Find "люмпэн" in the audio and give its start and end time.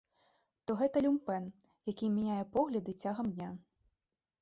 1.07-1.45